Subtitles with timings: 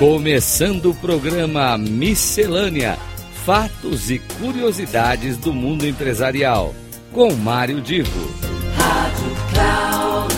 [0.00, 2.96] Começando o programa Miscelânea:
[3.44, 6.74] Fatos e Curiosidades do Mundo Empresarial,
[7.12, 8.34] com Mário Divo.
[8.78, 10.34] Rádio Cloud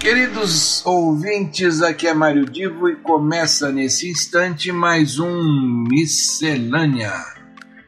[0.00, 7.12] Queridos ouvintes, aqui é Mário Divo e começa nesse instante mais um Miscelânea.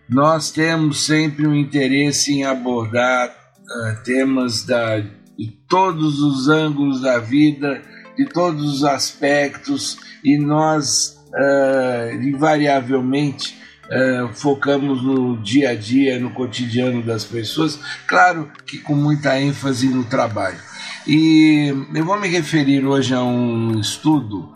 [0.06, 5.02] Nós temos sempre um interesse em abordar uh, temas da,
[5.38, 7.82] de todos os ângulos da vida,
[8.16, 16.30] de todos os aspectos, e nós, uh, invariavelmente, uh, focamos no dia a dia, no
[16.30, 20.58] cotidiano das pessoas, claro que com muita ênfase no trabalho.
[21.06, 24.52] E eu vou me referir hoje a um estudo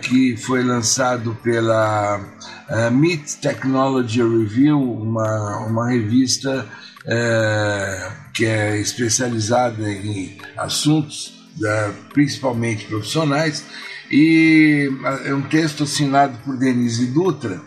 [0.00, 6.66] que foi lançado pela uh, Meet Technology Review, uma, uma revista
[7.04, 13.64] uh, que é especializada em assuntos uh, principalmente profissionais,
[14.10, 14.90] e
[15.24, 17.60] é um texto assinado por Denise Dutra,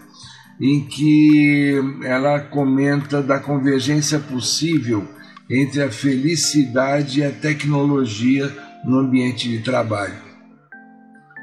[0.61, 5.07] em que ela comenta da convergência possível
[5.49, 8.51] entre a felicidade e a tecnologia
[8.85, 10.34] no ambiente de trabalho.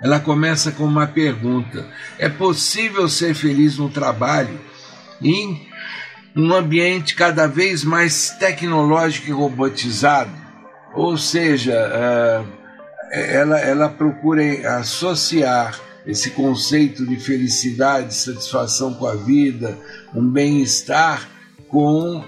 [0.02, 1.86] Ela começa com uma pergunta:
[2.18, 4.60] é possível ser feliz no trabalho
[5.22, 5.68] em
[6.34, 10.30] um ambiente cada vez mais tecnológico e robotizado?
[10.94, 11.72] Ou seja,
[13.10, 19.78] ela, ela procura associar esse conceito de felicidade, satisfação com a vida,
[20.14, 21.28] um bem-estar
[21.68, 22.24] com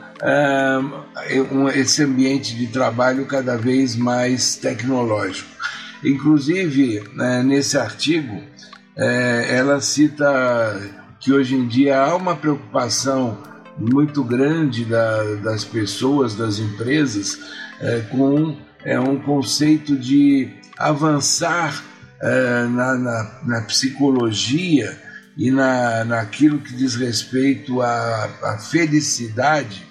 [1.74, 5.50] esse ambiente de trabalho cada vez mais tecnológico.
[6.04, 7.02] Inclusive,
[7.44, 8.42] nesse artigo,
[8.94, 10.80] ela cita
[11.18, 13.38] que hoje em dia há uma preocupação
[13.78, 14.84] muito grande
[15.42, 17.38] das pessoas, das empresas,
[18.10, 18.56] com
[19.08, 21.82] um conceito de avançar
[22.22, 24.96] na, na, na psicologia
[25.36, 29.84] e na, naquilo que diz respeito à, à felicidade,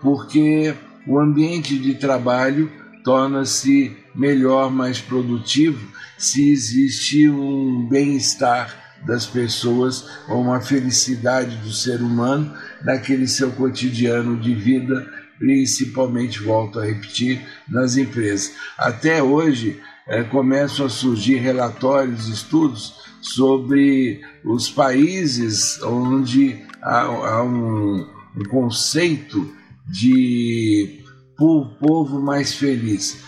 [0.00, 0.74] porque
[1.06, 2.70] o ambiente de trabalho
[3.04, 12.00] torna-se melhor, mais produtivo, se existe um bem-estar das pessoas ou uma felicidade do ser
[12.00, 12.54] humano
[12.84, 15.06] naquele seu cotidiano de vida,
[15.38, 18.52] principalmente, volto a repetir, nas empresas.
[18.78, 28.08] Até hoje eh, começam a surgir relatórios, estudos sobre os países onde há, há um,
[28.36, 29.52] um conceito
[29.88, 31.01] de
[31.36, 33.18] povo mais feliz.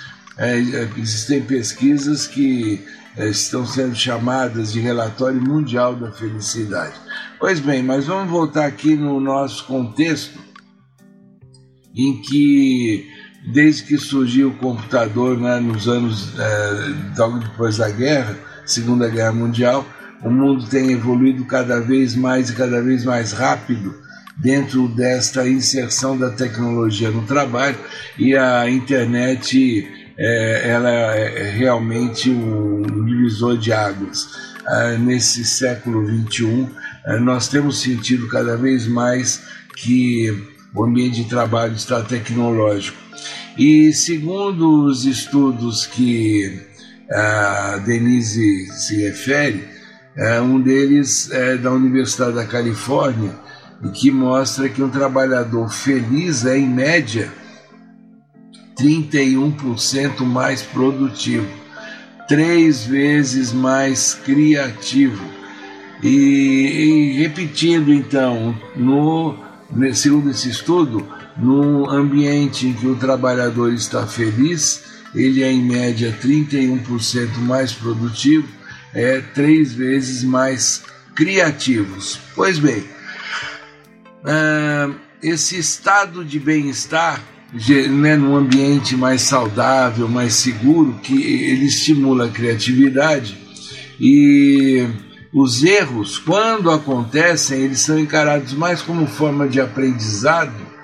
[0.96, 2.84] existem pesquisas que
[3.16, 6.94] estão sendo chamadas de relatório mundial da felicidade.
[7.38, 10.38] Pois bem, mas vamos voltar aqui no nosso contexto
[11.94, 13.08] em que
[13.52, 16.32] desde que surgiu o computador né, nos anos
[17.16, 19.86] logo depois da guerra, Segunda Guerra Mundial,
[20.22, 23.94] o mundo tem evoluído cada vez mais e cada vez mais rápido
[24.36, 27.78] dentro desta inserção da tecnologia no trabalho
[28.18, 34.28] e a internet ela é realmente um divisor de águas.
[35.00, 36.68] Nesse século XXI,
[37.20, 39.42] nós temos sentido cada vez mais
[39.76, 40.32] que
[40.74, 42.96] o ambiente de trabalho está tecnológico.
[43.58, 46.60] E segundo os estudos que
[47.10, 49.64] a Denise se refere,
[50.44, 53.43] um deles é da Universidade da Califórnia,
[53.84, 57.32] e que mostra que um trabalhador feliz é, em média,
[58.78, 61.46] 31% mais produtivo,
[62.26, 65.22] três vezes mais criativo.
[66.02, 69.36] E, e repetindo, então, no,
[69.92, 71.06] segundo esse estudo,
[71.36, 74.82] no ambiente em que o trabalhador está feliz,
[75.14, 78.48] ele é, em média, 31% mais produtivo,
[78.92, 80.82] é três vezes mais
[81.14, 82.18] criativos.
[82.34, 82.84] Pois bem,
[85.22, 87.22] esse estado de bem-estar
[87.90, 93.38] né, num ambiente mais saudável, mais seguro, que ele estimula a criatividade
[94.00, 94.86] e
[95.32, 100.74] os erros, quando acontecem, eles são encarados mais como forma de aprendizado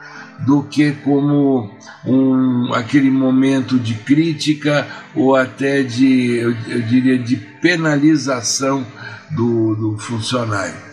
[0.41, 1.71] do que como
[2.05, 8.87] um, aquele momento de crítica ou até de, eu, eu diria, de penalização
[9.31, 10.90] do, do funcionário.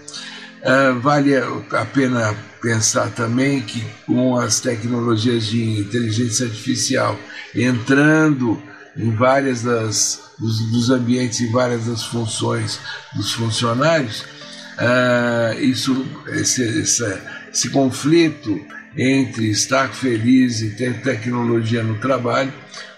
[0.62, 7.18] Uh, vale a pena pensar também que com as tecnologias de inteligência artificial
[7.56, 8.62] entrando
[8.98, 12.80] em várias das dos, dos ambientes e várias das funções
[13.16, 17.22] dos funcionários, uh, isso, esse, esse,
[17.52, 18.60] esse conflito
[18.96, 22.54] entre estar feliz e ter tecnologia no trabalho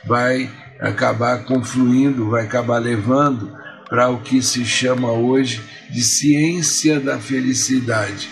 [0.05, 3.53] vai acabar confluindo, vai acabar levando
[3.89, 8.29] para o que se chama hoje de ciência da felicidade,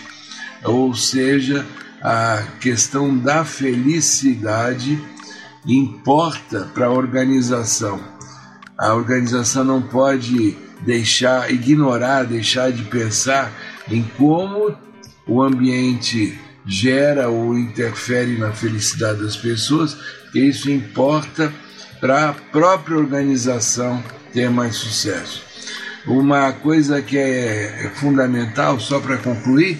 [0.62, 1.66] ou seja,
[2.00, 4.98] a questão da felicidade
[5.66, 8.00] importa para a organização.
[8.78, 13.52] A organização não pode deixar, ignorar, deixar de pensar
[13.90, 14.72] em como
[15.26, 19.96] o ambiente gera ou interfere na felicidade das pessoas,
[20.34, 21.52] isso importa
[22.00, 24.02] para a própria organização
[24.32, 25.47] ter mais sucesso.
[26.06, 29.78] Uma coisa que é fundamental, só para concluir,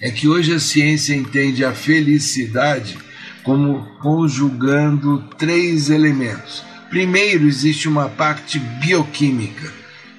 [0.00, 2.96] é que hoje a ciência entende a felicidade
[3.42, 6.62] como conjugando três elementos.
[6.88, 9.72] Primeiro, existe uma parte bioquímica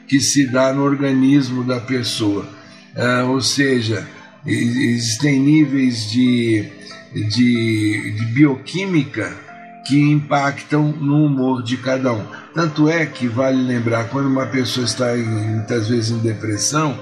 [0.08, 2.48] que se dá no organismo da pessoa,
[2.96, 4.08] uh, ou seja,
[4.46, 6.66] existem níveis de,
[7.14, 9.51] de, de bioquímica
[9.92, 12.26] que impactam no humor de cada um.
[12.54, 16.98] Tanto é que vale lembrar, quando uma pessoa está muitas vezes em depressão,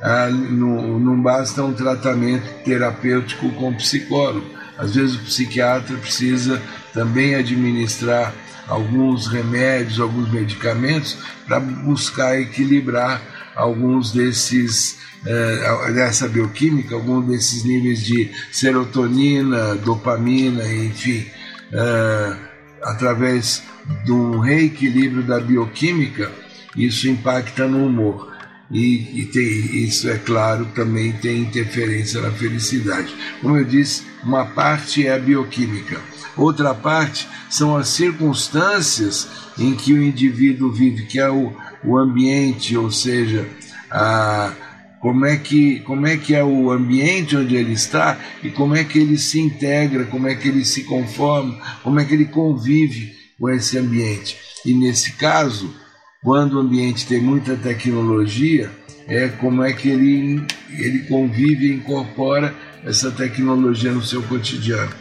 [0.00, 4.46] ah, não, não basta um tratamento terapêutico com psicólogo.
[4.78, 6.62] Às vezes o psiquiatra precisa
[6.94, 8.32] também administrar
[8.66, 13.20] alguns remédios, alguns medicamentos para buscar equilibrar
[13.54, 14.96] alguns desses
[15.26, 21.26] eh, dessa bioquímica, alguns desses níveis de serotonina, dopamina, enfim,
[21.72, 22.36] uh,
[22.82, 23.62] através
[24.04, 26.30] do reequilíbrio da bioquímica,
[26.76, 28.30] isso impacta no humor.
[28.70, 33.12] E, e tem, isso, é claro, também tem interferência na felicidade.
[33.40, 36.00] Como eu disse, uma parte é a bioquímica,
[36.36, 39.28] outra parte são as circunstâncias
[39.58, 41.52] em que o indivíduo vive, que é o,
[41.82, 43.48] o ambiente, ou seja,
[43.90, 44.52] a,
[45.00, 48.84] como é que como é que é o ambiente onde ele está e como é
[48.84, 53.12] que ele se integra, como é que ele se conforma, como é que ele convive
[53.38, 54.36] com esse ambiente.
[54.64, 55.74] E nesse caso,
[56.22, 58.70] quando o ambiente tem muita tecnologia,
[59.08, 62.54] é como é que ele ele convive e incorpora
[62.84, 64.92] essa tecnologia no seu cotidiano.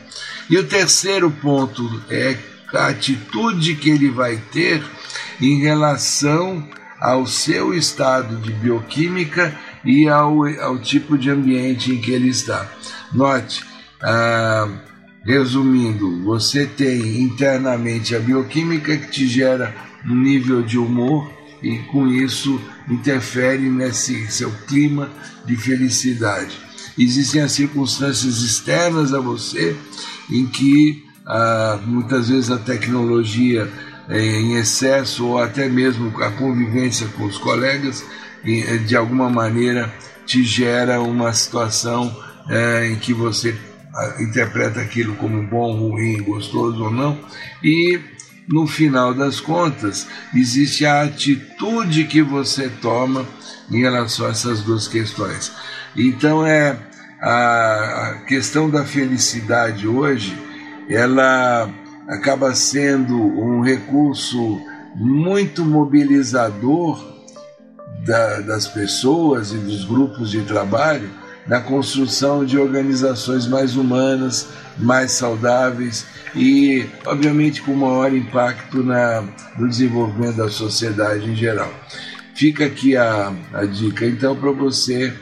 [0.49, 2.35] E o terceiro ponto é
[2.73, 4.81] a atitude que ele vai ter
[5.41, 6.67] em relação
[6.99, 12.69] ao seu estado de bioquímica e ao, ao tipo de ambiente em que ele está.
[13.13, 13.63] Note,
[14.01, 14.67] ah,
[15.23, 21.31] resumindo, você tem internamente a bioquímica que te gera um nível de humor
[21.61, 22.59] e com isso
[22.89, 25.09] interfere nesse seu clima
[25.45, 26.57] de felicidade.
[26.97, 29.75] Existem as circunstâncias externas a você
[30.29, 33.69] em que ah, muitas vezes a tecnologia
[34.09, 38.03] em excesso ou até mesmo a convivência com os colegas
[38.43, 39.93] de alguma maneira
[40.25, 42.15] te gera uma situação
[42.89, 43.55] em que você
[44.19, 47.19] interpreta aquilo como bom, ruim, gostoso ou não,
[47.63, 47.99] e
[48.47, 53.25] no final das contas existe a atitude que você toma
[53.69, 55.51] em relação a essas duas questões.
[55.95, 56.77] Então é
[57.21, 60.37] a questão da felicidade hoje,
[60.89, 61.69] ela
[62.07, 64.59] acaba sendo um recurso
[64.95, 67.18] muito mobilizador
[68.05, 71.09] da, das pessoas e dos grupos de trabalho
[71.47, 79.23] na construção de organizações mais humanas, mais saudáveis e, obviamente, com maior impacto na,
[79.57, 81.73] no desenvolvimento da sociedade em geral.
[82.35, 85.13] Fica aqui a, a dica, então, para você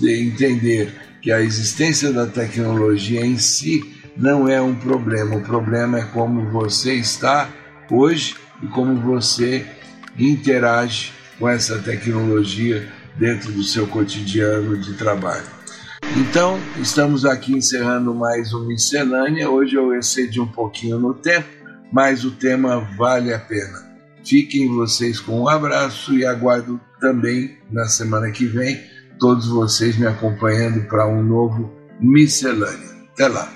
[0.00, 6.04] entender que a existência da tecnologia em si não é um problema, o problema é
[6.04, 7.50] como você está
[7.90, 9.66] hoje e como você
[10.16, 15.44] interage com essa tecnologia dentro do seu cotidiano de trabalho.
[16.16, 19.50] Então, estamos aqui encerrando mais um Miscelânea.
[19.50, 21.48] Hoje eu excedi um pouquinho no tempo,
[21.92, 23.86] mas o tema vale a pena.
[24.24, 28.80] Fiquem vocês com um abraço e aguardo também na semana que vem
[29.18, 32.96] todos vocês me acompanhando para um novo Miscelânea.
[33.12, 33.55] Até lá!